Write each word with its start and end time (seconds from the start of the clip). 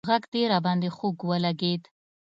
غږ 0.09 0.23
دې 0.33 0.43
راباندې 0.51 0.89
خوږ 0.97 1.17
ولگېد 1.29 1.83